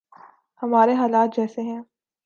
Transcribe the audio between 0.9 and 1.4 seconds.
حالات